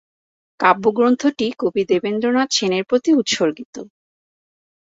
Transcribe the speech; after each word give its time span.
কাব্যগ্রন্থটি 0.59 1.47
কবি 1.59 1.83
দেবেন্দ্রনাথ 1.91 2.49
সেনের 2.53 2.83
প্রতি 2.83 3.11
উৎসর্গিত। 3.13 3.75